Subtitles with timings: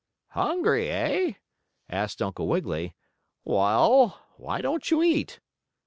[0.29, 1.33] "Hungry, eh?"
[1.87, 2.95] asked Uncle Wiggily.
[3.43, 5.39] "Well, why don't you eat?"